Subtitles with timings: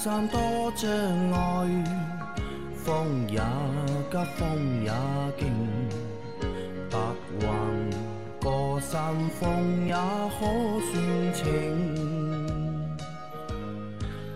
[0.00, 0.38] 山多
[0.76, 0.88] 障
[1.32, 1.84] 碍，
[2.84, 3.40] 风也
[4.08, 4.92] 急，风也
[5.36, 5.52] 劲，
[6.88, 6.98] 白
[7.40, 7.48] 云
[8.40, 10.46] 过山峰也可
[10.92, 11.44] 算情。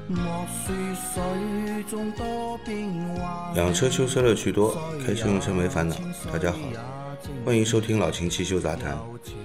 [0.08, 0.18] 莫
[0.66, 2.76] 说水中多变
[3.14, 4.76] 幻，养车修车乐趣多，
[5.07, 5.94] 开车用车没烦恼。
[6.32, 6.58] 大家好，
[7.44, 8.99] 欢迎收听老秦汽修杂谈，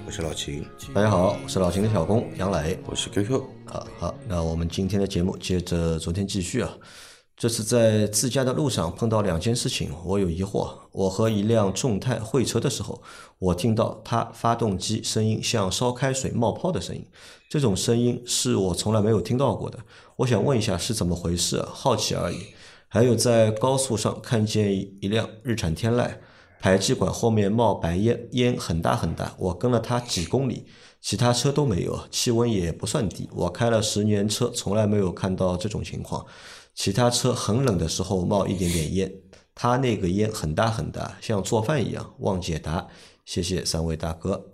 [0.07, 0.65] 我是老秦，
[0.95, 2.79] 大家好，我是老秦的小工杨磊。
[2.88, 3.56] 我是 QQ。
[3.99, 6.77] 好，那我们今天的节目接着昨天继续啊。
[7.35, 10.70] 这次在自驾的路上碰到两件事情，我有疑惑。
[10.91, 13.01] 我和一辆众泰会车的时候，
[13.39, 17.03] 我听到它发动机声音像烧开水冒泡的声音，
[17.49, 19.79] 这种声音是我从来没有听到过的。
[20.17, 21.63] 我想问一下是怎么回事？
[21.67, 22.37] 好奇而已。
[22.87, 26.11] 还有在高速上看见一辆日产天籁，
[26.59, 29.34] 排气管后面冒白烟，烟很大很大。
[29.39, 30.67] 我跟了它几公里，
[31.08, 33.30] 其他车都没有，气温也不算低。
[33.32, 36.26] 我开了十年车，从来没有看到这种情况。
[36.76, 39.10] 其他车很冷的时候冒一点点烟，
[39.55, 42.13] 他那个烟很大很大，像做饭一样。
[42.20, 42.85] 望解答，
[43.24, 44.48] 谢谢三位大哥。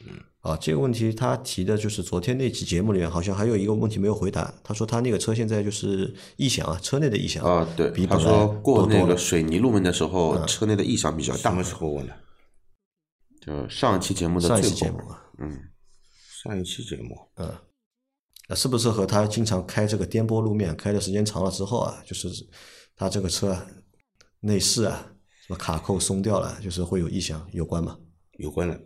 [0.00, 4.54] 嗯，啊，这个问题他提的就是昨天那期节目里面好像还有一个问题没有回答。
[4.64, 11.50] 他说他那个车现在就是异响啊，车内的异响啊，对，比本来他说过那个水泥路面的时候，嗯车内的异响比较大。
[11.50, 12.14] 什么时候问的？
[13.44, 15.60] 就上一期节目的上一最后期节目啊，嗯，
[16.44, 17.50] 上一期节目，嗯，
[18.50, 22.28] 那，是不是和他经常开这个颠簸路面开的时间长了之后啊，就是
[22.94, 23.66] 他这个车啊
[24.40, 25.10] 内饰啊
[25.46, 27.98] 什么卡扣松掉了，就是会有异响有关吗？
[28.32, 28.78] 有关的，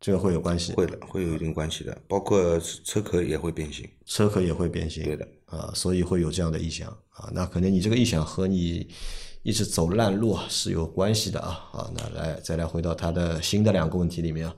[0.00, 3.86] 这个会有关系，会的，会有一定关系的，包括车壳也会变形。
[4.06, 7.30] 车壳也会变形，对的，啊，所以会有这样的异响啊。
[7.34, 8.88] 那可能你这个异响和你
[9.42, 11.68] 一直走烂路啊是有关系的啊。
[11.72, 14.56] 啊，那来再来回到他的新的两个问题里面啊，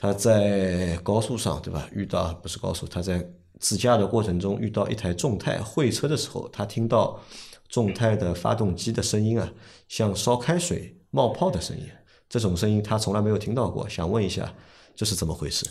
[0.00, 1.86] 他在高速上对吧？
[1.92, 3.22] 遇到不是高速，他在
[3.58, 7.20] 自驾的过程中遇到一台众泰会车的时候，他听到
[7.68, 9.52] 众泰的发动机的声音啊，
[9.88, 11.86] 像烧开水冒泡的声音，
[12.30, 14.50] 这种声音他从来没有听到过，想问一下
[14.96, 15.68] 这是怎么回事？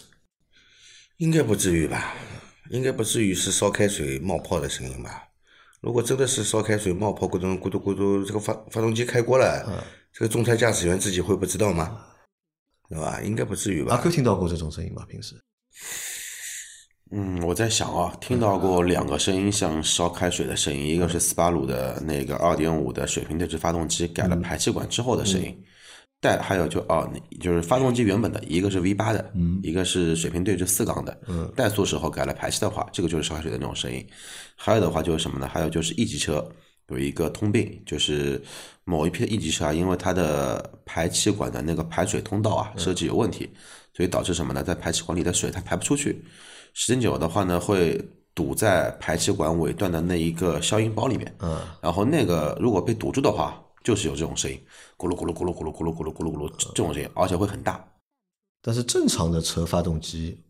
[1.17, 2.13] 应该不至于吧？
[2.69, 5.23] 应该不至于是烧开水冒泡的声音吧？
[5.81, 9.81] 如果真的是烧开水冒泡，咕咚咕嘟咕嘟，这个发发动机开锅了，嗯
[10.13, 12.05] 这个众泰驾驶员自己会不知道吗？
[12.89, 13.21] 对吧？
[13.23, 13.95] 应该不至于吧？
[13.95, 15.05] 阿 Q 听到过这种声音吗？
[15.07, 15.35] 平时？
[17.11, 25.55] 嗯，我在想啊，听到过两个声音像烧开水的声音，一个是斯巴鲁的那个二点五的水平对置发动机改了排气管之后的声音，
[26.21, 31.19] 带还有就哦，就是发动机原本的一个是 V 八的，嗯一个是水平对置四缸的，
[31.55, 34.05] 怠速时候改了排气的话，这个就是烧开水的那种声音。
[34.55, 35.47] 还有的话就是什么呢？
[35.47, 36.47] 还有就是 E 级车
[36.89, 38.41] 有一个通病，就是
[38.83, 43.49] 某一批的 E 级车啊，因为它的排气管的那个排水通道啊设计有问题，
[43.93, 44.63] 所以导致什么呢？
[44.63, 46.23] 在排气管里的水它排不出去，
[46.73, 47.99] 时间久的话呢，会
[48.33, 51.35] 堵在排气管尾段的那一个消音包里面。
[51.39, 54.59] 嗯，然后那个如果被堵住的话，就是有这种声音，
[54.97, 57.85] 咕噜咕噜咕噜咕噜咕噜咕噜咕噜咕噜这种声音，而且会很大。
[58.61, 60.43] 但是正常的车发动机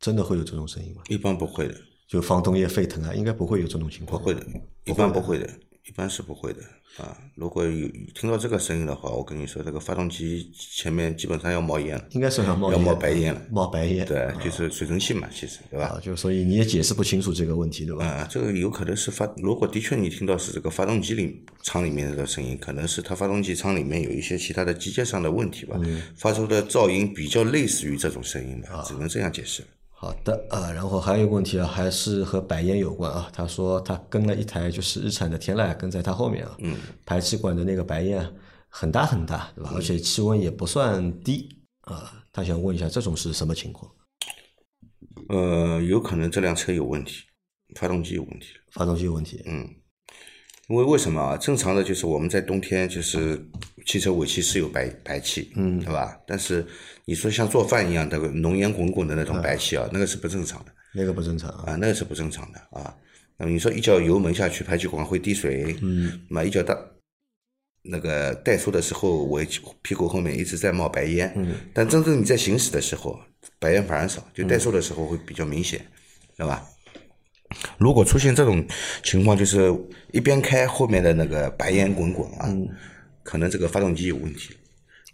[0.00, 1.02] 真的会有这种声音吗？
[1.08, 1.74] 一般不会的，
[2.08, 4.20] 就防冻液沸腾啊，应该不会有这种情况。
[4.20, 4.44] 不会的，
[4.84, 5.48] 一般不会的，
[5.86, 6.60] 一般是不会的
[6.96, 7.16] 啊。
[7.34, 13.42] 如果有听到这个声音的话，我跟你说，这个发动机前面基本上要冒烟了，应该是要冒要冒白烟了。
[13.50, 14.06] 冒白烟。
[14.06, 15.86] 对，就是水蒸气嘛，其实对吧？
[15.88, 18.06] 啊，就所以你也解释不清楚这个问题，对吧？
[18.06, 25.78] 啊，这个有可能是发，如果的确你听到是这个发动机里舱里面的声音，可能是它发动机舱里面有一些其他的机械上的问题吧，
[26.16, 29.62] 发出的噪音比较类似于这种声音吧，只能这样解释。
[30.04, 33.30] 好的啊，然后还有一个问题啊，还是和白烟有关啊。
[33.32, 36.76] 他说他跟了一台就是日产的天籁，跟在他后面啊，嗯，
[37.06, 38.30] 排气管的那个白烟啊
[38.68, 39.72] 很大很大，对吧？
[39.74, 41.48] 而且气温也不算低
[41.80, 42.22] 啊。
[42.34, 43.90] 他想问一下，这种是什么情况？
[45.30, 47.22] 呃，有可能这辆车有问题，
[47.74, 48.48] 发动机有问题。
[48.72, 49.40] 发动机有问题？
[49.46, 49.66] 嗯，
[50.68, 51.36] 因为为什么啊？
[51.36, 53.38] 正常的就是我们在冬天就是
[53.84, 56.18] 汽车尾气是有白白气，嗯，对吧？
[56.26, 56.66] 但是
[57.04, 61.72] 你说像做饭一样的浓烟滚滚的那种白气啊，那个是不正常的那个不正常啊。
[61.72, 62.96] 啊，那个是不正常的啊。
[63.36, 66.74] 那么你说一脚油门下去，排气管会滴水，嗯，那么一脚大
[67.82, 69.42] 那个怠速的时候，我
[69.82, 73.20] 屁股后面一直在冒白烟，嗯，但真正你在行驶的时候，
[73.58, 75.84] 白烟反而少，就怠速的时候会比较明显，
[76.38, 76.66] 对吧？
[77.78, 78.66] 如果出现这种
[79.02, 79.72] 情况，就是
[80.12, 82.48] 一边开后面的那个白烟滚滚啊，
[83.22, 84.56] 可能这个发动机有问题。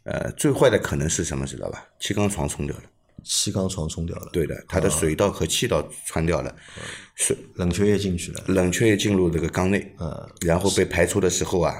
[0.04, 1.86] 呃，最坏的可能是什么，知道吧？
[1.98, 2.82] 气缸床冲掉了。
[3.22, 6.56] 气缸床冲掉了，对的，它的水道和气道穿掉了，
[7.16, 11.74] 水冷却液进去了，冷却液进入这个缸内，呃，然后被排出的时候啊，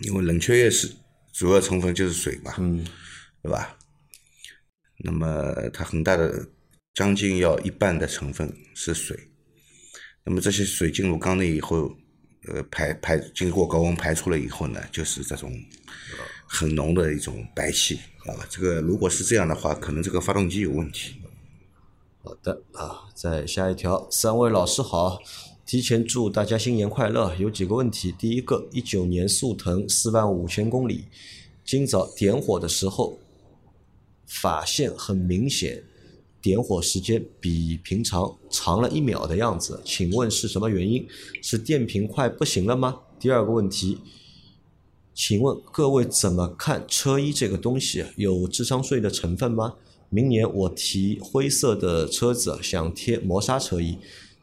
[0.00, 0.90] 因为冷却液是
[1.34, 2.82] 主要成分就是水嘛，嗯，
[3.42, 3.76] 对吧？
[5.04, 6.48] 那么它很大的
[6.94, 9.27] 将近要一半的成分是水，
[10.28, 11.90] 那么这些水进入缸内以后，
[12.48, 15.50] 呃，排排经过高温排出了以后呢，就是这种
[16.46, 18.36] 很浓的一种白气啊。
[18.50, 21.14] 这个如果是这样的话，可能这个发动机有问题。
[22.22, 25.18] 好的啊，再下一条，三位老师好，
[25.64, 27.34] 提前祝大家新年快乐。
[27.36, 31.06] 有几个问题，第一个，一九年速腾四万五千公里，
[31.64, 33.18] 今早点火的时候，
[34.26, 35.82] 发现很明显，
[36.40, 41.06] 点火时间比平常长了一秒的样子，请问是什么原因？
[41.42, 43.00] 是电瓶快不行了吗？
[43.18, 43.98] 第二个问题，
[45.14, 48.04] 请问各位怎么看车衣这个东西？
[48.16, 49.74] 有智商税的成分吗？
[50.10, 53.98] 明年我提灰色的车子，想贴磨砂车衣，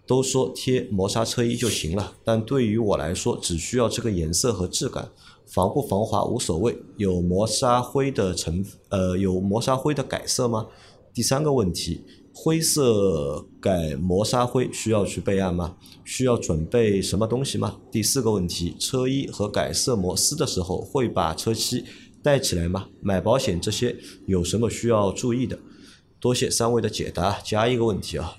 [0.05, 5.09] 都说贴磨砂车衣就行了，但对于我来说，只需要这个颜色和质感，
[5.47, 6.77] 防不防滑无所谓。
[6.97, 10.67] 有磨砂灰的成呃有磨砂灰的改色吗？
[11.15, 12.03] 第三个问题，
[12.33, 15.77] 灰色改磨砂灰需要去备案吗？
[16.03, 17.77] 需要准备什么东西吗？
[17.89, 21.85] 第四个问题，车衣和改色膜撕的时候会把车漆
[22.21, 22.89] 带起来吗？
[22.99, 23.95] 买保险这些
[24.25, 25.57] 有什么需要注意的？
[26.19, 27.39] 多谢三位的解答。
[27.39, 28.35] 加一个问题啊，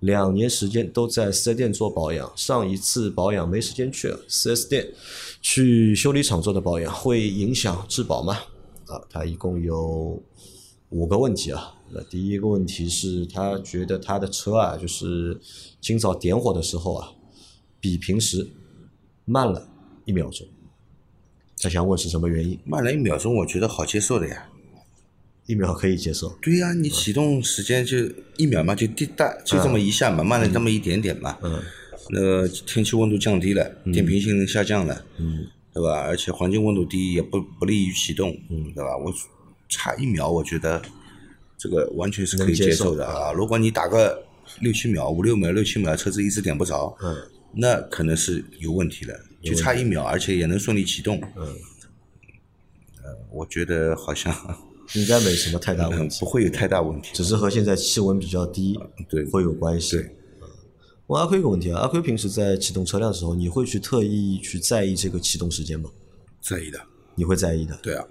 [0.00, 4.86] 两年时间都在四 S 店做保养，上一次保养没时间去了，四 S 店
[5.40, 8.34] 去修理厂做的保养会影响质保吗？
[8.88, 10.22] 啊，它一共有
[10.90, 11.76] 五个问题啊。
[11.92, 15.40] 那第一个问题是他觉得他的车啊，就是
[15.80, 17.12] 今早点火的时候啊，
[17.80, 18.48] 比平时
[19.24, 19.68] 慢了
[20.04, 20.46] 一秒钟。
[21.60, 22.58] 他想问是什么原因？
[22.64, 24.48] 慢了一秒钟，我觉得好接受的呀。
[25.46, 26.28] 一秒可以接受。
[26.42, 27.96] 对呀，你启动时间就
[28.36, 31.38] 一秒嘛，就滴答，就这么一下嘛，慢了这么一点点嘛。
[31.42, 31.62] 嗯。
[32.10, 36.00] 那个天气温度降低了，电瓶性能下降了，嗯，对吧？
[36.00, 38.96] 而且环境温度低，也不不利于启动，嗯，对吧？
[38.96, 39.12] 我
[39.68, 40.80] 差一秒，我觉得
[41.58, 43.32] 这个完全是可以接受受的啊。
[43.32, 44.24] 如果你打个
[44.60, 47.16] 六七秒、五六秒、六七秒，车子一直点不着，嗯，
[47.52, 49.20] 那可能是有问题的。
[49.40, 51.46] 就差一秒，而且也能顺利启动，嗯，
[53.04, 54.34] 呃，我觉得好像
[54.94, 57.10] 应该没什么太大问题，嗯 不会有太大问题。
[57.14, 58.76] 只是和现在气温比较低
[59.08, 59.96] 对会有关系。
[59.96, 60.10] 对
[61.06, 65.88] 问阿奎一个问题啊，阿奎平时在启动车辆的时候，你会去特意去在意这个启动时间吗？
[66.42, 66.80] 在意的，
[67.14, 68.04] 你会在意的，对啊。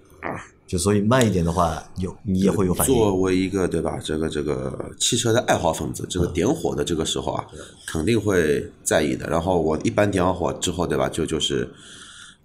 [0.67, 2.93] 就所以慢一点的话，有你也会有反应。
[2.93, 7.45] 作为一个对吧，这个这个汽车的爱好分子，这个点火的这个时候啊，
[7.87, 9.27] 肯定会在意的。
[9.29, 11.69] 然后我一般点完火之后，对吧，就就是，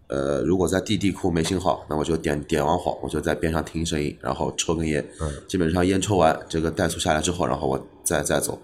[0.06, 5.04] 呃，如果在地地库没信号，那我就点点完火，我就在边上听声音，然后抽根烟。
[5.48, 8.56] 基本上烟抽完，这个怠速下来之后，然后我再再走。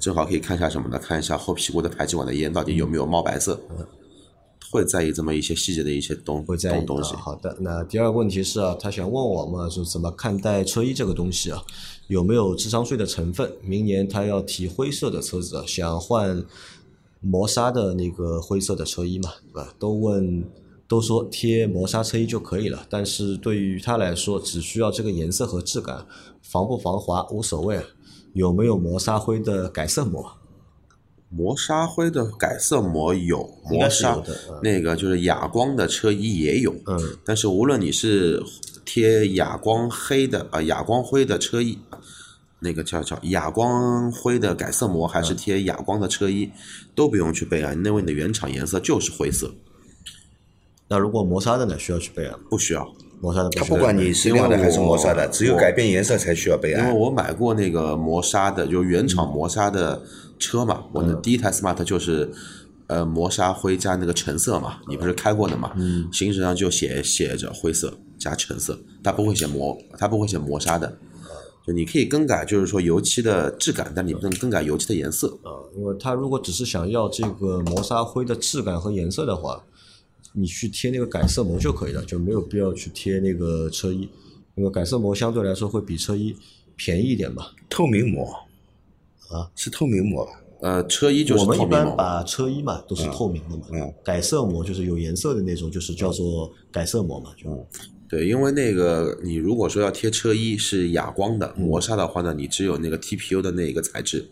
[0.00, 0.98] 正好可以看一下什么呢？
[0.98, 3.60] 看一下后屁股的排气管的烟到底有没有冒白色。
[4.74, 7.20] 会在意这么一些细节的一些东会在意东东西啊。。
[7.20, 11.62] 好的，那第二个问题是啊，他想问我们就怎么看待车衣这个东西啊，
[12.08, 13.52] 有没有智商税的成分？
[13.62, 16.44] 明年他要提灰色的车子，想换
[17.20, 19.72] 磨砂的那个灰色的车衣嘛，对吧？
[19.78, 20.44] 都问
[20.88, 26.04] 都说贴磨砂车衣就可以了，但是对于他来说，只需要这个颜色和质感，
[26.42, 27.80] 防不防滑无所谓。
[28.32, 30.32] 有没有磨砂灰的改色膜？
[31.36, 34.22] 磨砂灰的改色膜有，磨砂
[34.62, 38.40] 那个就是哑光的车衣也有，嗯，但是无论你是
[38.84, 41.78] 贴哑光黑的啊、哑光灰的车衣，
[42.60, 46.50] 那个叫叫哑光灰的改色膜，还嗯是贴哑光的车衣，
[46.94, 49.52] 都不用去备案，因为你的原厂颜色就是灰色，
[50.88, 52.44] 那如果磨砂的呢，需要去备案吗？
[52.48, 52.86] 不需要。
[53.20, 56.86] 磨砂的它不管你是亮的还是磨砂的，只有改变颜色才需要备案。
[56.86, 57.00] 因为。
[57.00, 60.02] 我买过那个磨砂的，就原厂磨砂的
[60.44, 62.30] 车嘛，我的第一台 smart 就是
[62.88, 65.72] 呃磨砂灰加那个橙色嘛，你不是开过的嘛？
[65.76, 70.98] 嗯，行驶上就写写着灰色加橙色，它不会写磨，它不会写磨砂的。
[71.66, 75.28] 就你可以更改，就是说油漆的质感，但你不能更改油漆的颜色。
[75.42, 79.64] 啊，因为它如果只是想要这个磨砂灰的质感和颜色的话，
[80.34, 84.08] 你去贴那个改色膜就可以了，就没有必要去贴那个车衣，
[84.56, 86.36] 因为改色膜相对来说会比车衣
[86.76, 87.46] 便宜一点嘛。
[87.70, 88.28] 透明膜
[89.34, 90.32] 啊，是透明膜吧？
[90.60, 93.92] 呃，车衣就是我们一般把车衣嘛都是透明的嘛，嗯。
[94.02, 97.66] 改色膜就是有颜色的那种，就是叫做改色膜嘛，就、
[98.08, 104.26] 对，因为那个你如果说要贴车衣是哑光的，磨砂的话呢，你只有那个 TPU 的那一个材质，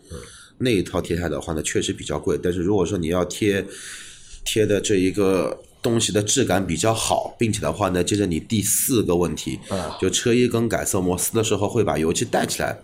[0.57, 2.39] 那一套贴下来的话呢，确实比较贵。
[2.41, 3.63] 但是如果说你要贴
[4.43, 12.81] 贴的这一个东西的质感比较好，并且的话呢，接着你第四个问题，啊就车衣跟改色膜撕的时候会把油漆带起来，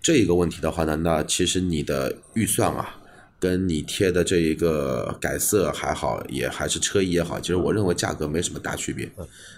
[0.00, 2.96] 这一个问题的话呢，那其实你的预算啊。
[3.40, 9.10] 跟你贴的这一个改色还好，也还是车衣也好，其实我认为价格没什么大区别。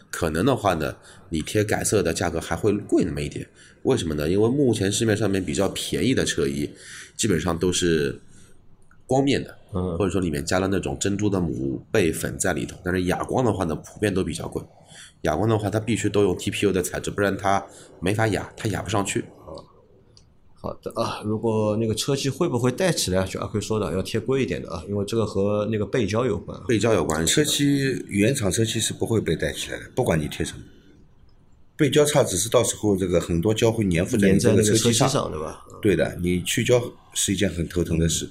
[0.08, 0.94] 可能的话呢，
[1.30, 3.44] 你贴改色的价格还会贵那么一点。
[3.82, 4.28] 为什么呢？
[4.28, 6.70] 因为目前市面上面比较便宜的车衣，
[7.16, 8.20] 基本上都是
[9.04, 12.78] 光面的，嗯或者说里面加了那种珍珠的母贝粉在里头。
[12.84, 14.62] 但是哑光的话呢，普遍都比较贵。
[15.22, 17.66] 哑光的话，它必须都用 TPU 的材质，不然它
[18.00, 19.24] 没法哑，它哑不上去。
[20.62, 26.64] 好的啊，如果那个车机会不会带起来，就阿奎说的要贴贵一点的啊，因为这个和那个背胶有关啊。
[26.68, 30.60] 背胶有关车的，漆原厂车漆是不会被带起来的，不管你贴什么。
[31.76, 35.64] 背胶差只是到时候这个很多胶会粘附在你这个车漆上，上对吧？
[35.82, 36.80] 对的，你去胶
[37.12, 38.30] 是一件很头疼的事，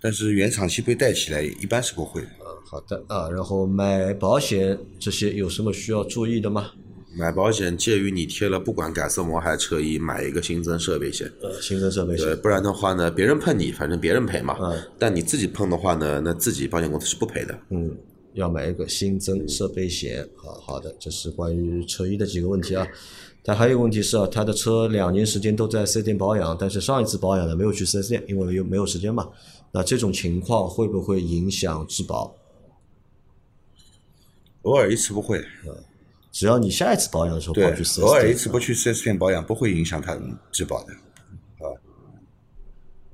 [0.00, 2.28] 但是原厂漆被带起来一般是不会的。
[2.64, 6.70] 好的啊，然后买保险这些有什么需要注意的吗？
[7.14, 11.30] 买保险介于你贴了不管改色膜还是车衣，买一个新增设备险。
[11.42, 14.56] 呃，新增设备对，险不然的话呢，别人碰你，反正别人赔嘛。
[14.60, 17.58] 嗯但你自己碰的话呢，那自己保险公司是不赔的。
[17.70, 17.94] 嗯，
[18.34, 20.26] 要买一个新增设备险。
[20.36, 22.86] 好好的，这是关于车衣的几个问题啊。
[23.44, 29.28] 但还有一个问题是啊，他的车两年时间都在四 S 店保养，但是上一次保养呢没有去四 S 店，因为又没有时间嘛。
[29.72, 32.34] 那这种情况会不会影响质保？
[34.62, 35.44] 偶尔一次不会，
[36.32, 37.64] 只要你下一次保养的时候对
[38.00, 40.18] 偶尔一次不去四 S 店保养，不会影响它
[40.50, 40.92] 质保的。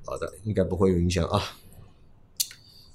[0.06, 1.42] 好的，应该不会有影响啊。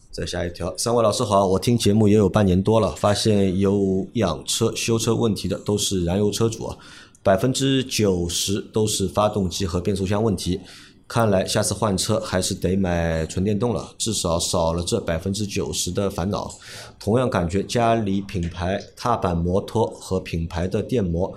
[0.09, 6.77] 再下一条，三位老师好，我听节目也有半年多了，发现有养车、修车问题的都是燃油车主啊，
[7.21, 10.61] 百分之九十都是发动机和变速箱问题。
[11.07, 16.51] 看来下次换车还是得买纯电动了，至少少了这百分之九十的烦恼。
[16.99, 21.33] 同样感觉家里品牌踏板摩托和品牌的电摩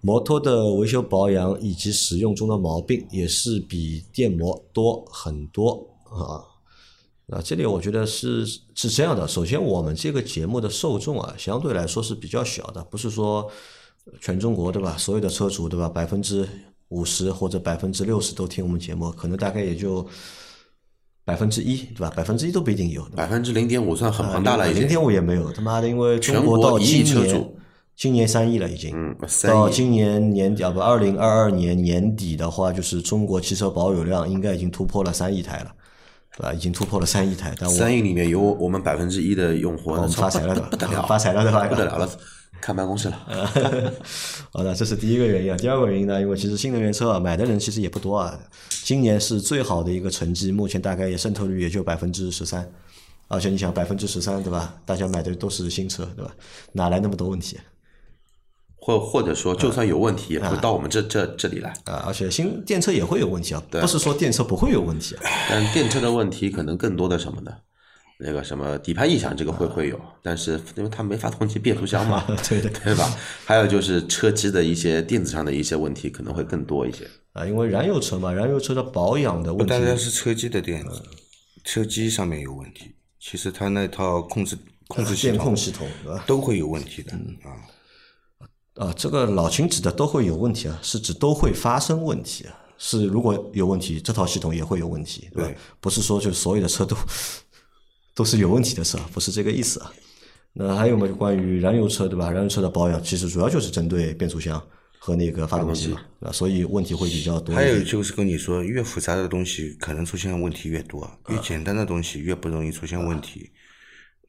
[0.00, 6.44] 摩托的维修保养以及使用中的毛病也是比电摩多很多啊。
[7.26, 13.50] 那这里我觉得是是这样的，首先我们这个节目的受众啊，相对来说是比较小的，不是说
[14.20, 14.96] 全中国对吧？
[14.96, 15.88] 所有的车主对吧？
[15.88, 16.48] 百分之
[16.90, 20.06] 五十或者百分之六十都听我们节目，可能大概也就
[21.24, 22.12] 百分之一对吧？
[22.16, 23.02] 百分之一都不一定有。
[23.16, 24.82] 百分之零点五算很庞大了，已经。
[24.82, 27.56] 零点五也没有，他妈的，因为中全国到国一亿今年车主，
[27.96, 29.54] 今年三亿了已经，嗯，三亿。
[29.54, 35.72] 到今年年底啊不，二零二二年年底的话，就是中国汽车保有量应该已经突破了三亿台了，
[36.40, 36.54] 对吧？
[36.54, 42.08] 已经突破了三亿台，但三亿里面有我们百分之一的用户，我们发财了对吧不得了， 发财了对吧不得了了，
[42.60, 43.18] 看办公室了。
[44.52, 45.56] 好的，这是第一个原因啊。
[45.58, 48.38] 第二个原因呢，因为其实新能源车啊，买的人其实也不多啊。
[48.82, 52.66] 今年是最好的一个成绩，目前大概也渗透率也就百分之十三。
[53.28, 54.74] 而且你想百分之十三对吧？
[54.84, 56.34] 大家买的都是新车对吧？
[56.72, 57.58] 哪来那么多问题
[58.80, 61.70] 或或者说，就算有问题，也不会到我们这这这里来。
[61.84, 62.04] 啊？
[62.06, 65.22] 而且新电车也会有问题啊，不是说电车不会有问题啊。
[65.48, 67.52] 但电车的问题可能更多的什么呢？
[68.22, 73.10] 那个什么底盘异响这个会会有，但是因为它没发动机、变速箱嘛， 对的对吧？
[73.46, 77.08] 还有就是车机的一些电子上的一些问题可能会更多一些。
[77.32, 81.02] 啊，因为燃油车嘛，燃油车的保养的不问题单单是车机的电子，
[81.64, 84.54] 车机上面有问题，其实它那套控制
[84.88, 85.88] 控制系电统控系统？
[86.26, 87.56] 都会有问题的啊。
[88.74, 92.56] 啊，这个老秦指的都会有问题啊，是指都会发生问题啊。
[92.82, 95.48] 是如果有问题，这套系统也会有问题，对吧？
[95.50, 96.96] 对不是说就所有的车都
[98.16, 99.92] 都是有问题的车，不是这个意思啊。
[100.54, 102.30] 那还有嘛，就关于燃油车对吧？
[102.30, 104.60] 燃油车的保养其实主要就是针对变速箱
[104.98, 107.84] 和那个发动机嘛，啊，所以问题会比较多还有。
[107.84, 113.50] 就是跟你说，越复杂的东西可能出现问题越多，越简单的东西越不容易出现问题。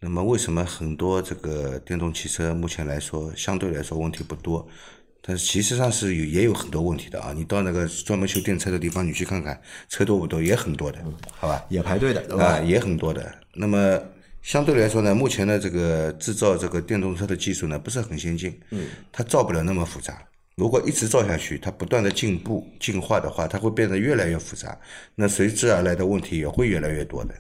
[0.03, 4.67] 那么为什么很多这个电动汽车目前来说相对来说问题不多？
[5.22, 7.31] 但是其实上是有也有很多问题的啊！
[7.31, 10.41] 你到那个专门修电车的地方，你去看看，车多不多？
[10.41, 10.98] 也很多的，
[11.29, 11.63] 好吧？
[11.70, 12.62] 也排队的，对啊，吧？
[12.62, 13.31] 也很多的。
[13.53, 14.01] 那么
[14.41, 20.27] 相对来说呢，目前的这个制造这个电动车的技术呢，不是很先进，嗯，它造不了那么复杂。
[20.55, 24.75] 如果一直造下去，它不断的进步进化的话，它会变得越来越复杂，
[25.13, 27.36] 那随之而来的问题也会越来越多的。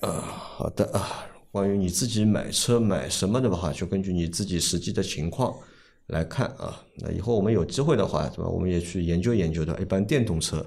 [0.00, 1.26] 好的啊，
[1.58, 5.52] 关于你自己买车买什么的话，就根据你自己实际的情况
[6.06, 6.80] 来看啊。
[6.98, 8.48] 那以后我们有机会的话，对吧？
[8.48, 10.64] 我们也去研究研究的，一般电动车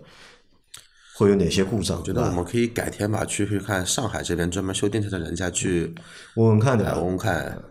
[1.15, 2.19] 会有哪些故障，对吧？
[2.19, 5.95] 觉得我们可以改天吧，去去看上海这边专门修电车的人家去
[6.35, 6.91] 问问看，对吧？
[6.91, 7.63] 来问问看。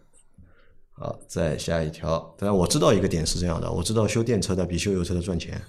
[0.92, 2.34] 好，再下一条。
[2.38, 5.60] 当然我知道一个点是这样的，我知道修电车的比修油车的赚钱。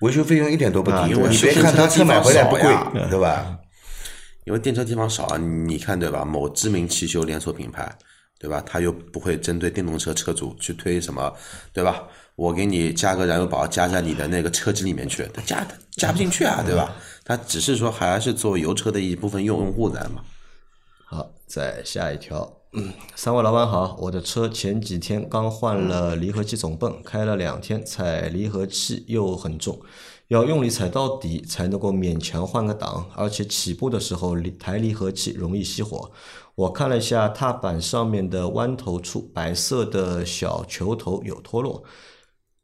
[0.00, 2.62] 维修费用一点都不低，啊对你别看他车买回来不贵，
[3.10, 3.58] 对吧？
[4.44, 6.24] 因为电车地方少啊，你看对吧？
[6.24, 7.90] 某知名汽修连锁品牌，
[8.38, 8.62] 对吧？
[8.66, 11.32] 他又不会针对电动车车主去推什么，
[11.72, 12.02] 对吧？
[12.34, 16.96] 我给你加个燃油宝，加在你的那个车机里面去，他加加不进去啊，对吧？
[17.24, 20.24] 他只是说还是做油车的一部分用用户在嘛。
[21.04, 22.50] 好，再下一条。
[22.72, 29.78] 嗯，三位老板好，我的车前几天刚换了离合器总泵，开了两天，踩离合器又很重，
[30.32, 36.10] 要用力踩到底才能够勉强换个档，而且起步的时候离抬离合器容易熄火。
[36.54, 41.84] 我看了一下踏板上面的弯头处，白色的小球头有脱落。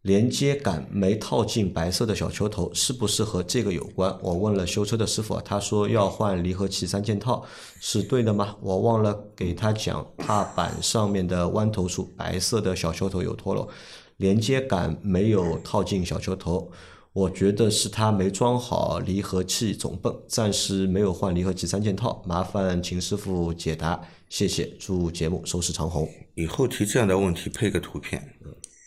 [0.02, 4.16] 连接杆没套进白色的小球头，是不是和这个有关？
[4.22, 7.44] 我问了修车的师傅，他说要换离合器三件套，
[7.80, 8.56] 是对的吗？
[8.62, 13.68] 我忘了给他讲，踏板上面的弯头处白色的小球头有脱落，
[14.16, 16.70] 连接杆没有套进小球头，
[17.12, 26.08] 我觉得是他没装好离合器总泵，暂时没有换离合器三件套，麻烦秦师傅解答，谢谢，祝节目收视长虹。
[26.34, 28.22] 以后提这样的问题配个图片，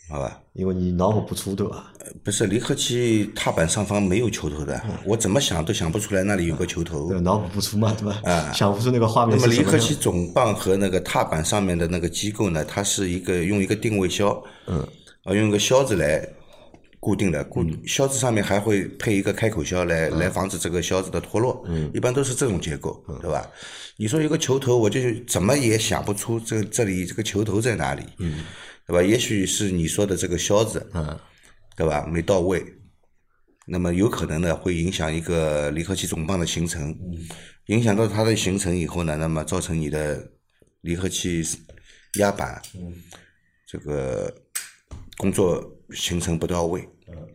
[0.08, 0.40] 好吧？
[0.54, 1.92] 因为你脑补不出对吧？
[2.24, 7.08] 不是离合器踏板上方没有球头的，我怎么想都想不出来那里有个球头。
[7.08, 8.20] 对，脑补不出嘛，对吧？
[8.24, 14.78] 啊想不出那个画面那么离合器总泵和那个踏板上面的那个机构呢，它是一个用一个定位销，嗯，
[15.24, 16.26] 啊，用一个销子来
[17.02, 23.44] 固定的，固销子上面还会配一个开口销来来防止这个销子的脱落，嗯，一般都是这种结构，对吧？
[23.96, 28.44] 你说一个球头，我就怎么也想不出这这里这个球头在哪里，嗯，
[28.86, 29.02] 对吧？
[29.02, 31.18] 也许是你说的这个销子，嗯，
[31.76, 32.06] 对吧？
[32.06, 32.64] 没到位，
[33.66, 36.96] 那么有可能呢会影响一个离合器总泵的形成，
[37.66, 40.24] 影响到它的形成以后呢，那么造成你的
[40.82, 41.42] 离合器
[42.20, 42.62] 压板，
[43.66, 44.32] 这个
[45.16, 45.60] 工作
[45.94, 46.88] 形成不到位，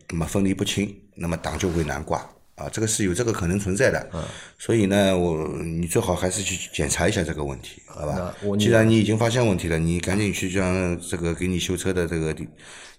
[0.08, 2.18] 那么分离不清，那么档就会难挂
[2.54, 4.10] 啊，这个是有这个可能存在的，
[4.58, 8.34] 所以呢，我你最好还是去检查一下这个问题，好吧？
[8.58, 12.48] 既然你已经发现问题了，你赶紧去让这个给你修车的这个地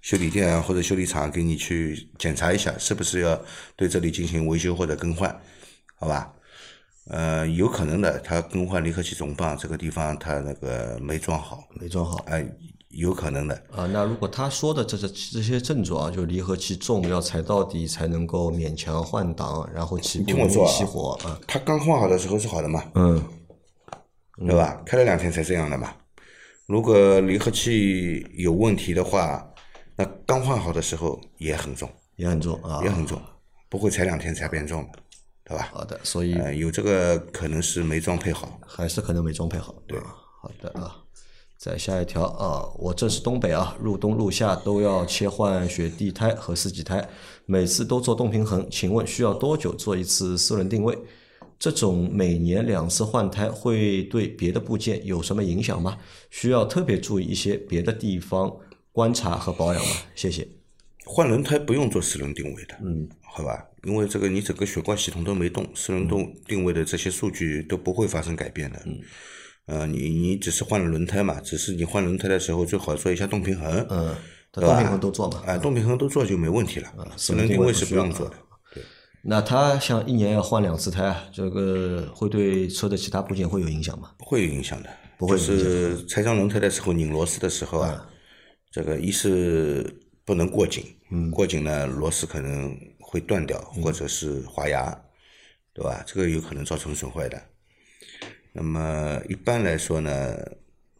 [0.01, 3.39] 修理店啊或者修理厂给你去检查一下，是不是要
[3.75, 5.29] 对这里进行维修或者更换，
[5.95, 6.33] 好吧？
[7.09, 12.23] 呃，有可能的，它更换离合器总泵这个地方它那个没装好，没装好。
[12.27, 12.45] 哎、
[12.89, 13.55] 有可能的。
[13.71, 23.23] 啊，那如果他说的这这这些症状啊，就离合器重要踩到底才能够勉强换挡，然后起步容易听我说啊熄火啊，它刚换好的时候是好的嘛，嗯，
[24.39, 24.81] 对吧？
[24.85, 25.93] 开了两天才这样的嘛。
[26.65, 29.47] 如果离合器有问题的话，
[29.95, 33.21] 那刚换好的时候也很重，也很重啊，也很重，
[33.69, 34.99] 不会踩两天才变重的，
[35.43, 35.69] 对吧？
[35.73, 38.59] 好的，所以呃，有这个可能是没装配好。
[38.65, 39.75] 还是可能没装配好。
[39.87, 40.95] 对，好的啊。
[41.59, 47.05] 再下一条啊，我这是东北啊，入冬入夏都要切换雪地胎和四季胎，
[47.45, 50.97] 每次都做动平衡，请问需要多久做一次四轮定位？
[51.59, 55.97] 这种每年两次换胎会对别的部件有什么影响吗？
[56.29, 58.55] 需要特别注意一些别的地方
[58.93, 59.91] 观察和保养吗？
[60.15, 60.47] 谢谢。
[61.03, 63.65] 换轮胎不用做四轮定位的，嗯，好吧？
[63.83, 68.97] 因为这个你整个血管系统都没动，四轮动定位的这些数据都不会发生改变的，嗯，
[69.69, 74.15] 呃，你你只是换了轮胎嘛，只是你换轮胎的时候最好做一下动平衡，嗯，
[74.51, 75.43] 对吧动平衡都做嘛。
[75.45, 78.35] 啊，动平衡都做就没问题了，四轮定位是不用做的，
[79.21, 84.11] 那他像一年要换两次胎啊，这个会对车的其他部件会有影响吗？
[84.17, 88.09] 不会有影响的，不会是拆装轮胎的时候拧螺丝的时候啊，
[88.71, 89.85] 这个一是
[90.25, 94.99] 不能过紧，嗯过紧呢螺丝可能会断掉，或者是滑牙，
[95.73, 96.03] 对吧？
[96.07, 97.39] 这个有可能造成损坏的。
[98.51, 100.35] 那么一般来说呢，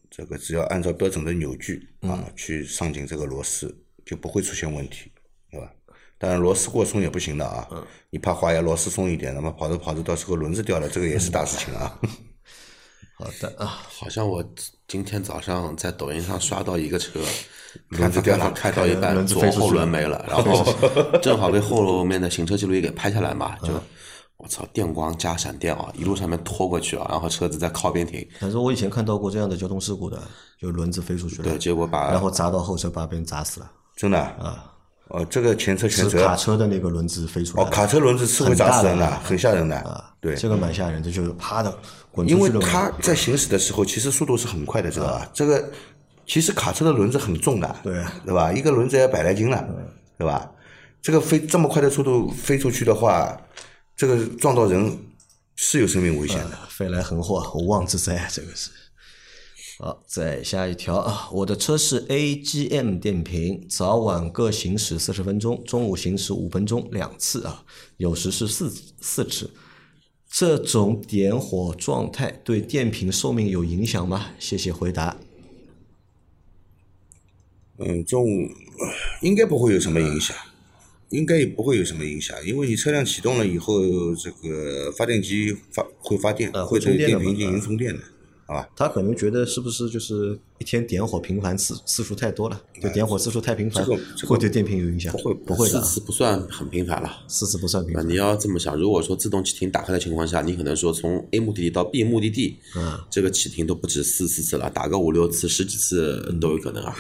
[0.10, 5.12] 这个只要按照标准的扭矩啊、嗯去上紧这个螺丝，就不会出现问题，
[5.52, 5.72] 对吧？
[6.18, 7.86] 当然螺丝过松也不行的啊，嗯。
[8.10, 12.00] 你怕滑牙，螺丝松一点，那么跑着跑着到时候轮子掉了，这个也是大事情啊。
[13.18, 14.44] 好的啊，好像我
[14.88, 17.20] 今天早上在抖音上刷到一个车，
[17.90, 20.66] 轮子掉了开到一半，左后轮没了， 然后
[21.20, 23.74] 正好被后面的行车记录仪给拍下来嘛，就
[24.40, 30.18] 我操，电光加闪电啊，一路上面拖过去啊，然后车子在靠边停，反正我以前看到过这样的交通事故的，
[30.58, 33.70] 就轮子飞出去了，对，结果把然后砸到后车，把别人砸死了。
[33.98, 34.66] 真的啊？
[35.10, 39.76] 哦，这个前车全是责卡车的那个轮子飞出来哦，卡车轮子是会砸死人的，很吓人的。
[39.80, 41.78] 啊，对，这个蛮吓人的，就是啪的
[42.10, 42.50] 滚出因为。
[42.62, 45.30] 它在行驶的时候，其实速度是很快的，知道吧？
[45.34, 45.70] 这个
[46.26, 48.54] 其实卡车的轮子很重的，对对吧？
[48.54, 49.68] 一个轮子要百来斤了，
[50.18, 50.50] 对吧？
[51.02, 53.36] 这个飞这么快的速度飞出去的话，
[54.00, 54.98] 这个撞到人
[55.58, 56.58] 是有生命危险的。
[56.70, 58.72] 飞来横祸，无妄之灾啊，这个是。
[59.78, 67.66] 好，再下一条啊，我的车是 AGM 电瓶，早晚各行驶四十分钟，中午行驶五分钟两次啊，
[67.98, 69.52] 有时是四四次。
[70.30, 74.28] 这种点火状态对电瓶寿命有影响吗？
[74.40, 75.18] 谢谢回答。
[77.80, 78.48] 嗯，中午
[78.80, 80.38] 呃应该不会有什么影响，
[81.10, 83.82] 应该也不会有什么影响，因为你车辆启动了以后，
[84.16, 88.02] 这个发电机发会发电，呃会对会充电瓶进行充电的。
[88.46, 88.68] 好吧？
[88.76, 95.12] 他可能觉得是不是就是一天点火频繁次次数太多了，就点火次数太频繁这个这个会对电瓶有影响？
[95.14, 97.24] 不会不会的啊，四次不算很频繁了。
[97.28, 98.10] 四次不算频繁。
[98.10, 106.96] 你要这么想，如果说自动启停打开的情况下，你可能说从 A 目的地到 B 目的地，嗯，这个启停都不止四四次了，打个五六次、十几次都有可能啊。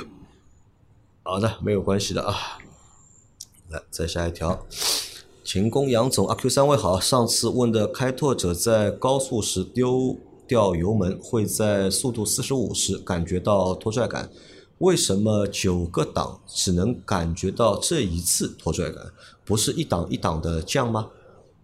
[1.23, 2.59] 好的，没有关系的啊。
[3.69, 4.65] 来，再下一条。
[5.43, 6.99] 秦工杨总，阿 Q 三位好。
[6.99, 14.29] 上次问的开拓者在高速时丢掉油门，会在速度四十五时感觉到拖拽感，
[14.79, 19.11] 为什么九个档只能感觉到这一次拖拽感，
[19.45, 21.09] 不是一档一档的降吗？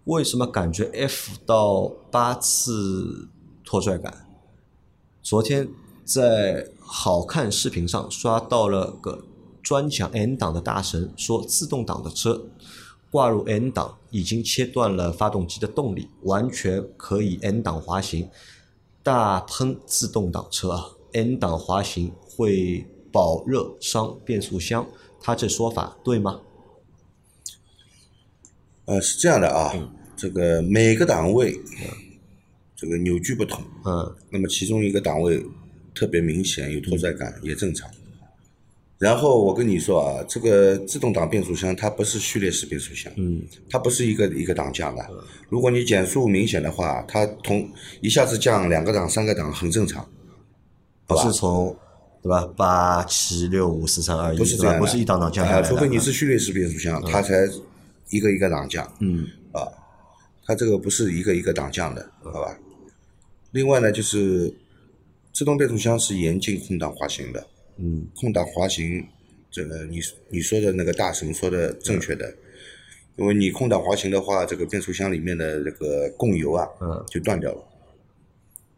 [0.06, 3.28] 为什么感觉 F 到八次
[3.64, 4.28] 拖拽感？
[5.24, 5.68] 昨天
[6.04, 9.24] 在好看视频上刷到了个
[9.66, 12.46] 专讲 N 档的大神，说自动挡的车
[13.10, 18.30] 挂入 N 档已经切断了发动机的动力，完全可以 N 档滑行。
[19.02, 24.88] 大喷自动挡车啊，N 档滑行会保热伤变速箱，
[25.20, 26.42] 他这说法对吗？
[28.86, 29.74] 呃，是这样的啊，
[30.16, 31.60] 这个每个档位
[32.76, 35.44] 这个扭矩不同，嗯那么其中一个档位
[35.96, 37.90] 特别明显有拖拽感也正常。
[38.98, 43.42] 然后我跟你说啊，这个自动挡变速箱它不是序列式变速箱，嗯。
[43.70, 45.06] 它不是一个一个档降的。
[45.50, 47.70] 如果你减速明显的话，它同
[48.02, 50.08] 一下子降两个档、三个档很正常，
[51.06, 51.76] 不是从
[52.24, 52.48] 对吧？
[52.56, 57.34] 八七六五四三二一，不是这样，不是一档档降除非你是序列式变速箱，它才
[58.10, 58.90] 一个一个档降。
[59.00, 59.28] 嗯。
[59.52, 59.68] 啊，
[60.46, 62.58] 它这个不是一个一个档降的，好吧？
[63.52, 64.54] 另外呢，就是
[65.34, 67.46] 自动变速箱是严禁空档滑行的，
[67.78, 69.06] 嗯空档滑行，
[69.52, 72.36] 这个你你说的那个大神说的正确的，
[73.18, 77.06] 因为你空档滑行的话，这个变速箱里面的这个供油啊，嗯。
[77.10, 77.64] 就断掉了，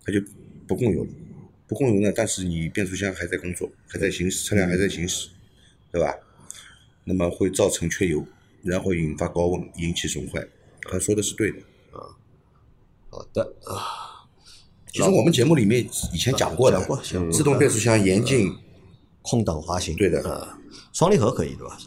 [0.03, 0.19] 它就
[0.67, 1.09] 不供油了，
[1.67, 5.29] 不供油呢，但是你变速箱还在工作，还在行驶，车辆还在行驶，
[5.91, 6.13] 对吧？
[7.03, 8.25] 那么会造成缺油，
[8.63, 10.45] 然后引发高温，引起损坏。
[10.81, 11.57] 他说的是对的。
[13.09, 13.41] 好的。
[13.65, 14.27] 啊，
[14.91, 16.79] 其实我们节目里面以前讲过的，
[17.31, 18.53] 自动变速箱严禁
[19.27, 20.21] 空档滑行，对的。
[20.29, 20.57] 啊，
[20.93, 21.77] 双离合可以对吧？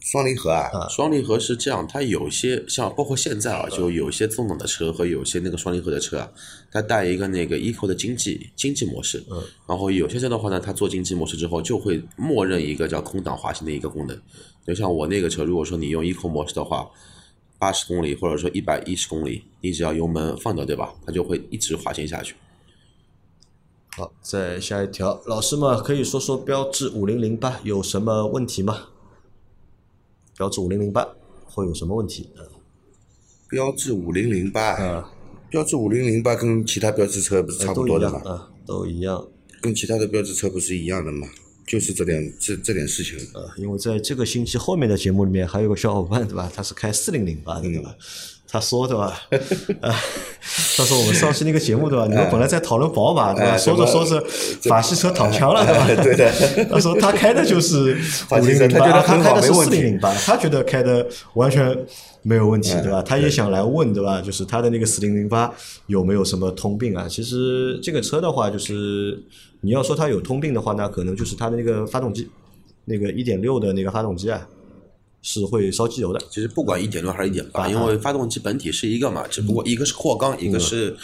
[0.00, 6.30] 双离合啊，双离合是这样，它有些像包括现在啊，就有些自动挡的车和有些那个双离合的车啊，
[6.70, 14.16] 它带一个那个 eco 的经济经济模式，嗯，然后有些车的话呢，它做经济模式之后就会默认一个叫空档滑行的一个功能，
[14.64, 16.88] 就像我那个车，如果说你用 eco 模式的话，
[17.58, 20.94] 八十公里或者说一百一十公里，你只要油门放掉，对吧？
[21.04, 22.36] 它就会一直滑行下去。
[23.96, 28.88] 好，再下一条，老师们可以说说标致五零零八有什么问题吗？
[30.36, 31.08] 标致五零零八
[31.46, 32.28] 会有什么问题？
[33.48, 35.10] 标致五零零八，啊，
[35.48, 38.20] 标致五零零八跟其他标致车不是差不多的吗？
[38.26, 39.26] 啊，都一样。
[39.62, 41.26] 跟其他的标致车不是一样的吗？
[41.66, 43.16] 就是这点这这点事情。
[43.32, 46.52] 呃，因为在这个星期后面的节目里面还有个小伙伴对吧？
[46.54, 47.96] 他是开四零零八的对吧？
[48.48, 49.20] 他说对吧？
[49.80, 49.90] 啊，
[50.76, 52.06] 他说我们上期那个节目对吧？
[52.06, 53.50] 你们本来在讨论宝马对吧？
[53.50, 54.24] 哎说着说着
[54.68, 56.02] 法系车躺枪了对吧？
[56.02, 56.32] 对的。
[56.70, 57.96] 他说他开的就是
[58.30, 61.76] 五零零八，他开的是四零零八，他觉得开的完全
[62.22, 63.02] 没有问题对吧？
[63.02, 64.20] 他也想来问对吧？
[64.20, 65.52] 就是他的那个四零零八
[65.86, 67.06] 有没有什么通病啊？
[67.08, 69.20] 其实这个车的话，就是
[69.62, 72.28] 你要说它有通病的话，那可能就是它的那个发动机，
[72.84, 74.46] 那个一点六的那个发动机啊，
[75.28, 76.20] 是会烧机油的。
[76.30, 80.96] 其实不管一点六还是一点八，啊因为发动机本体是一个嘛，只不过一个是扩缸，一个是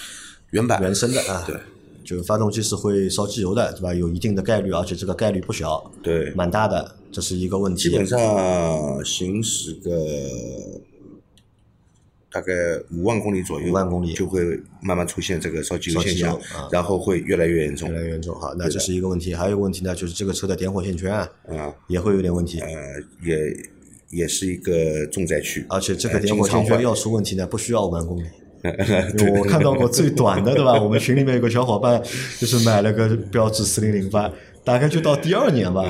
[0.51, 1.57] 原版原生的啊，对，
[2.05, 3.93] 就发动机是会烧机油的，对吧？
[3.93, 7.91] 有一定的概率，而且这个概率不小，对，蛮大的，这是一个问题。
[7.91, 9.91] 基本上行驶个
[12.31, 12.53] 大概
[12.93, 14.41] 五万公里左右，五万公里就会
[14.81, 17.97] 慢慢出现这个烧机油现象啊，然后会越来越严重越。
[17.97, 19.35] 来越严重，好，那这是一个问题。
[19.35, 22.71] 还有一个问题呢，就是这个车的点火线圈啊，啊，也会有点问题，呃，
[23.25, 23.37] 也
[24.13, 25.67] 也是一个重灾区。
[25.69, 28.27] 而且这个呃点火线圈要出问题呢，不需要五万公里。
[29.37, 30.81] 我看到过最短的，对吧？
[30.81, 32.01] 我们群里面有个小伙伴，
[32.39, 35.83] 就是买了个标致四零零八，大概就到第二年吧，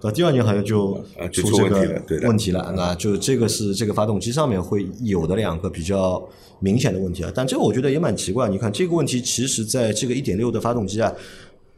[0.00, 0.94] 到第二年好像就
[1.32, 2.74] 出这个问题了。
[2.76, 6.20] 那就这个是这个发动机上面会有的两个比较
[6.58, 7.30] 明显的问题啊。
[7.32, 11.14] 但这个我觉得也蛮奇怪，你看这个问题，其实在这个一点六的发动机啊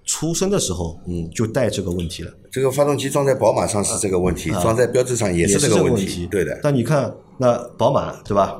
[0.08, 2.32] 出生的时候，嗯，就带这个问题了。
[2.50, 6.26] 这个发动机装在宝马上是这个问题，装在标志上也是这个问问题。
[6.26, 8.58] 对的，但你看，那宝马对吧，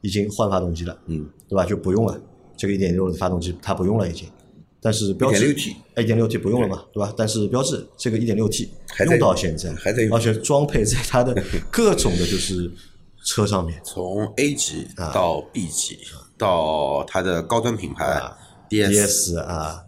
[0.00, 1.64] 已经换发动机了，嗯，对吧？
[1.64, 2.20] 就不用了，
[2.56, 4.28] 这个一点六的发动机它不用了已经。
[4.82, 7.14] 但是标致 1.6T 一点六 T 不用了嘛，对吧？
[7.16, 8.68] 但是标志这个一点六 T
[9.06, 12.68] 用到现在，还在用而且装配在它的各种的就是
[13.24, 15.12] 车上面， 从 A 级啊。
[15.12, 15.98] 到 B 级
[16.36, 18.22] 到它的高端品牌
[18.70, 19.84] DS，DS 啊，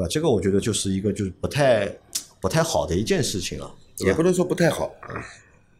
[0.00, 0.08] 对吧？
[0.10, 1.86] 这个我觉得就是一个就是不太
[2.40, 3.70] 不太好的一件事情了。
[3.98, 4.90] 也不能说不太好，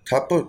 [0.05, 0.47] 它不，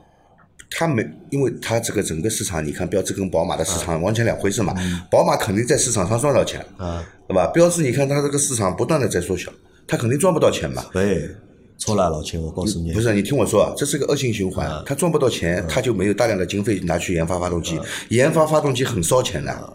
[0.70, 4.76] 它没，因为它这个整个市场，你看标致跟宝马的市场完全两回事嘛。
[5.10, 7.48] 宝马肯定在市场上赚到钱，啊，对吧？
[7.54, 9.50] 标致你看它这个市场不断的在缩小，
[9.88, 10.86] 它肯定赚不到钱嘛。
[10.92, 11.30] 对，
[11.78, 17.80] 错了，老秦，我告诉你，不是，你听我说，啊，这是个恶性循环，它赚不到钱，它就没有大量的经费拿去研发发动机，
[18.10, 19.74] 研发发动机很烧钱的。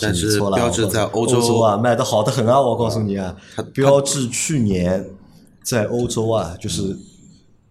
[0.00, 3.36] 但是标致我告诉你在欧洲洲啊卖的好的很啊，我告诉你啊，
[3.74, 5.04] 标志去年
[5.64, 6.96] 在欧洲啊就是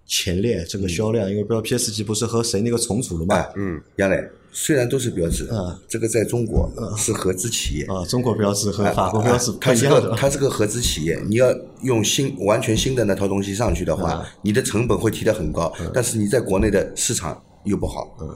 [0.05, 4.17] 前列这个销量，因为标 PSG 不是和谁那个重组了嘛，嗯，杨磊，
[4.51, 7.85] 虽然都是标志，嗯这个在中国是合资企业。
[7.85, 11.47] 啊，中国标志和法国标志不它是一样的个，它是个合资企业，你要
[11.83, 18.27] 用新完全新的那套东西上去的嗯话，你的成本会提得很高，但是你在国内的市场又不好，嗯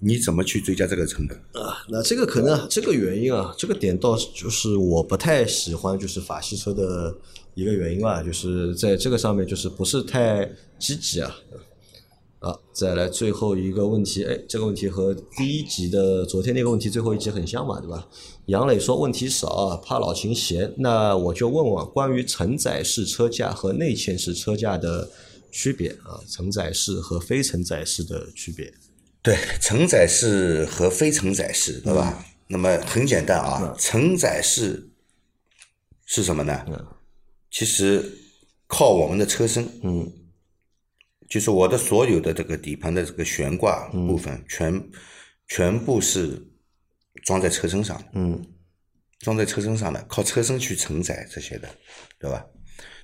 [0.00, 1.36] 你怎么去追加这个成本？
[1.62, 7.16] 啊，那这个可能这个原因啊，这个点倒是就是我不太喜欢就是法系车的
[7.54, 11.36] 一个原因吧，就是在这个上面就是不是太积极啊。
[12.40, 18.06] 啊，再来最后一个问题，哎，这个问题和第一集的昨天那个问题最后一集很像嘛，对吧？
[18.46, 25.10] 杨磊说问题少啊，怕老秦嫌，那我就问问关于承载式车架和内嵌式车架的
[25.50, 28.72] 区别啊，承载式和非承载式的区别。
[29.28, 32.24] 对，承载式和非承载式，对吧？
[32.46, 34.88] 那么很简单啊，承载式
[36.06, 36.64] 是什么呢？
[37.50, 38.02] 其实
[38.66, 40.10] 靠我们的车身，嗯，
[41.28, 44.82] 就是我的所有的这个底盘的这个悬挂部分，全
[45.46, 46.42] 全部是
[47.22, 48.42] 装在车身上的，嗯。
[49.18, 51.68] 装在车身上的，靠车身去承载这些的，
[52.18, 52.46] 对吧？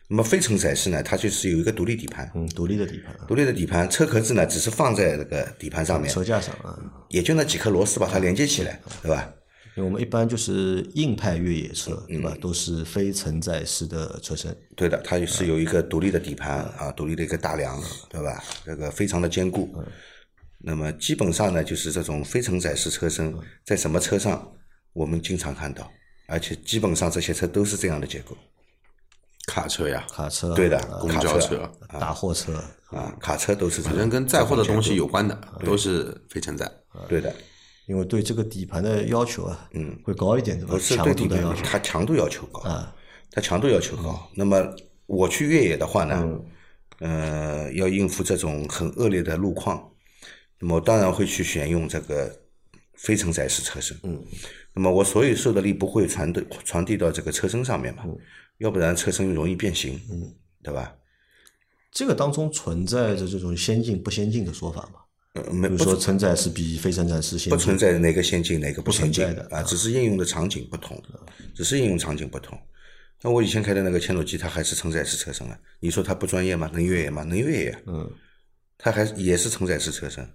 [0.08, 6.78] 那么非承载式呢，它就是有一个独立底盘，嗯，独立的底盘啊，独立的底盘，车壳子呢只是放在那个底盘上面，车架上啊。
[7.08, 9.32] 也就那几颗螺丝把它连接起来，对吧？
[9.76, 12.36] 因为我们一般就是硬派越野车，对嗯吧？
[12.40, 14.54] 都是非承载式的车身。
[14.76, 18.44] 对的，它也是有一个独立的底盘啊，独立的一个大梁，对吧？
[18.64, 19.74] 这个非常的坚固。
[20.58, 24.46] 那么基本上呢，就是这种非承载式车身，在什么车上
[24.92, 25.90] 我们经常看到，
[26.28, 28.36] 而且基本上这些车都是这样的结构
[29.46, 36.70] 卡车呀，卡车、对的啊公交车，大货车，啊，卡车都是反正，跟载货的东西有关的都是非承载。
[37.09, 37.35] 对的，
[37.87, 40.72] 因为对这个底盘的要求啊，嗯，会高一点，对吧？
[40.72, 42.61] 不是强对底盘要求，它强度要求高。
[42.62, 42.94] 啊，
[43.30, 44.28] 它强度要求高。
[44.35, 44.64] 那么
[45.07, 46.40] 我去越野的话呢，
[47.00, 49.90] 呃，要应付这种很恶劣的路况，
[50.59, 52.35] 那么当然会去选用这个
[52.94, 53.94] 非承载式车身。
[54.04, 54.24] 嗯，
[54.72, 58.04] 那么我所有受的力不会传递传递到这个车身上面嘛，
[58.58, 60.94] 要不然车身容易变形，嗯，对吧？
[61.90, 65.00] 这个当中存在着这种先进不先进的说法嘛？
[65.34, 71.00] 呃，没比如说承载式比非承载式先进不，存在哪个先进哪个不先进不存在的啊，只是应用的场景不同，
[71.54, 72.58] 只是应用场景不同。
[73.22, 76.70] 那我以前开的那个千诺基，它还是承载式车身啊，你说它不专业吗？
[76.72, 77.22] 能越野吗？
[77.22, 78.10] 能越野，嗯，
[78.76, 80.28] 它还也是承载式车身，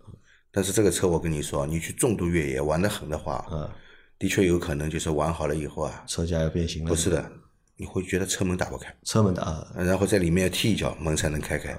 [0.52, 3.70] 但是这个车我跟你说，你去重度越野玩得狠的话，嗯，
[4.18, 6.90] 的确有可能就是玩好了以后啊，车架要变形了。
[6.90, 7.32] 不是的，
[7.80, 11.74] 你会觉得车门打不开，车门打啊，然后在里面踢一脚，门才能开开。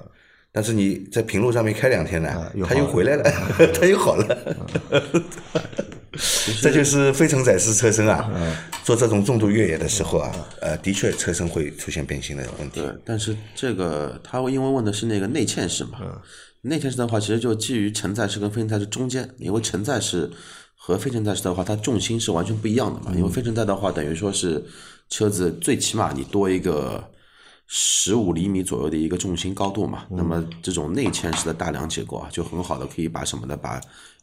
[0.51, 3.23] 但是你在平路上面开两天呢啊，又它又回来了，
[3.79, 4.57] 它又好了。
[6.61, 8.29] 这就是非承载式车身啊，
[8.83, 12.81] 做这种重度越野的时候啊，呃，的确车身会出现变形的问题。
[12.81, 16.21] 对，但是这个他因为问的是那个内嵌式嘛，嗯
[16.63, 20.29] 内嵌式的话其实就基于承载式跟非承载式中间，因为承载式
[20.75, 23.17] 和非承载式的话，它重心是完全不一样的嘛。
[23.17, 24.63] 因为非承载的话，等于说是
[25.11, 27.05] 车子最起码你多一个
[27.66, 30.07] 十五厘米左右的一个重心高度嘛。
[30.09, 33.57] 那么这种内嵌式的大梁结构啊，就很好的可以把什么呢？
[33.57, 33.81] 把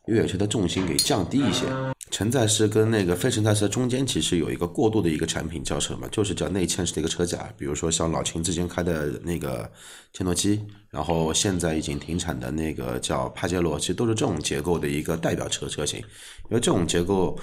[0.08, 1.65] 越野车的重心给降低一些。
[2.10, 6.08] 承载式跟那个非承载式中间其实有一个过渡的一个产品叫什么？
[6.08, 9.69] 就是叫内嵌式的一个车架，比如说像老秦之前开的那个
[10.13, 16.00] 切诺基，然后现在已经停产的那个叫帕杰罗，其实都是这种结构的一个代表车车型。
[16.00, 17.38] 因为这种结构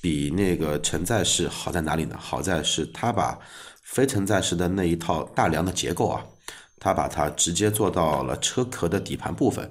[0.00, 2.16] 比那个承载式好在哪里呢？
[2.18, 3.38] 好在是它把
[3.82, 6.24] 非承载式的那一套大梁的结构啊，
[6.78, 9.70] 它把它直接做到了车壳的底盘部分。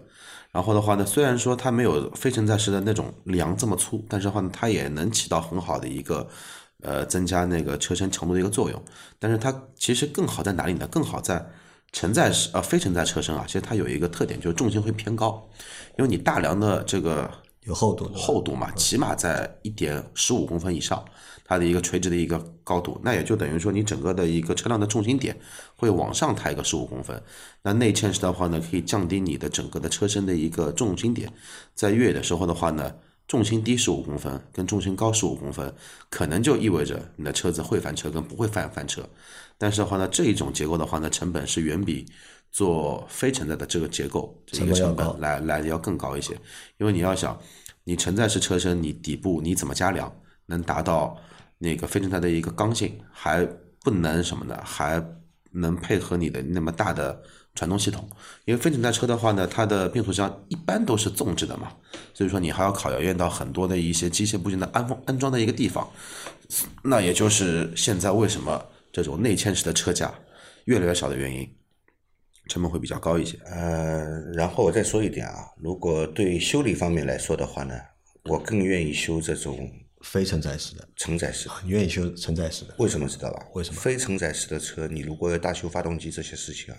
[0.52, 6.28] 然后的话呢，虽然说它没有非承载式的那种梁这么粗，但是的话呢，它也能起到很好的一个
[6.82, 8.84] 呃增加那个车身强度的一个作用。
[9.20, 10.88] 但是它其实更好在哪里呢？
[10.88, 11.46] 更好在
[11.92, 15.48] 承载式呃非承载车身啊，其实它有一个特点，就是重心会偏高，
[15.98, 17.30] 因为你大梁的这个
[17.70, 21.06] 有厚度厚度嘛，起码在一点十五公分以上，
[21.46, 25.40] 它的一个垂直的一个高度，那也就等于说你整个的一个车辆的重心点
[25.76, 27.22] 会往上抬个十五公分。
[27.62, 31.32] 那内嵌式的话呢，可以降低你的整个的车身的一个重心点，
[31.76, 32.92] 在越野的时候的话呢，
[33.28, 35.72] 重心低十五公分跟重心高十五公分，
[36.10, 39.08] 可能就意味着你的车子会翻车跟不会翻翻车。
[39.60, 42.06] 但是的话呢，这一种结构的话呢，成本是远比
[42.50, 46.34] 做非承载的这个结构这个成本来来的要更高一些。
[46.78, 47.38] 因为你要想，
[47.84, 50.10] 你承载式车身，你底部你怎么加梁
[50.46, 51.16] 能达到
[51.58, 53.46] 那个非承载的一个刚性，还
[53.84, 54.58] 不能什么呢？
[54.64, 55.06] 还
[55.52, 57.22] 能配合你的那么大的
[57.54, 58.08] 传动系统。
[58.46, 61.74] 因为非承载车的话呢，它的变速箱一般都是纵置的嘛，
[62.14, 65.86] 所以说你还要考验到很多的一些机械部件的安放安装的一个地方。
[66.82, 68.64] 那也就是现在为什么
[69.00, 70.14] 这种内嵌式的车架
[70.66, 71.50] 越来越少的原因，
[72.50, 73.38] 成本会比较高一些。
[73.46, 77.74] 呃，然后我再说一点啊，如果对修理方面来说的话呢，
[78.26, 81.48] 我更愿意修这种非承载式的，承载式。
[81.64, 82.76] 你愿意修承载式的？
[82.78, 83.46] 为什么知道吧？
[83.54, 86.78] 为什么非承载式的车，你如果要大修发动机这些事情啊，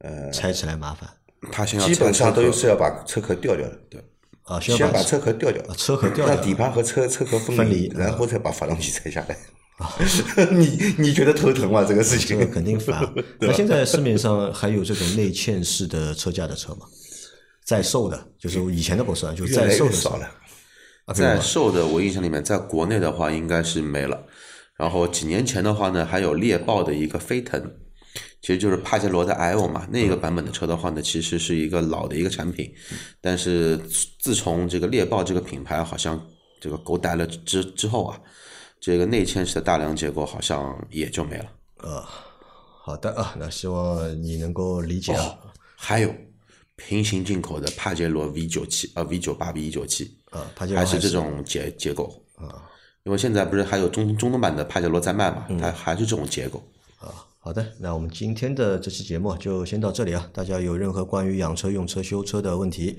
[0.00, 1.08] 呃拆起来麻烦
[1.50, 3.74] 它先要基本上都是要把车壳掉掉的。
[3.88, 4.04] 对，
[4.42, 9.38] 啊，先把车壳掉掉啊，车壳掉掉让底盘和车车壳分分离然后再把发动机拆下来。
[10.50, 11.84] 你你觉得头疼吗？
[11.84, 13.00] 这个事情这个肯定烦。
[13.38, 16.86] 那现在市面上还有这种内嵌式的车架的车吗？
[17.64, 20.28] 在售的，就是以前的不算，就在售的少了。
[21.04, 24.20] 啊，在售的我印象里面，在国内的话应该是没了。
[24.76, 27.60] 然后几年前的话呢，还有猎豹的一个飞腾，
[28.40, 32.72] 其实就是帕杰罗的 L 嘛，那个版本的车的话呢，其实是一个老的一个产品，
[33.20, 33.78] 但是
[34.20, 36.20] 自从这个猎豹这个品牌好像
[36.60, 38.20] 这个狗逮了之之后啊，
[38.80, 41.46] 这个内嵌式的大梁结构好像也就没了。
[42.82, 45.24] 好的啊，那希望你能够理解啊。
[45.24, 46.14] 哦，还有
[46.76, 52.64] 平行进口的帕杰罗 V 九七呃 V 九八 V 一九七啊帕杰罗还是还是这种结结构啊，
[53.02, 56.62] 因为现在不是还有中中东版的帕杰罗在卖嘛，它还是这种结构。
[56.98, 60.28] 啊，好的，那我们今天的这期节目就先到这里啊。
[60.32, 62.98] 大家有任何关于养车、用车、修车的问题，